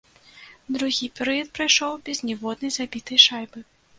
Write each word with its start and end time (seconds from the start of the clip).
Другі 0.77 1.09
перыяд 1.19 1.51
прайшоў 1.59 1.93
без 2.09 2.23
ніводнай 2.29 2.71
забітай 2.81 3.23
шайбы. 3.27 3.59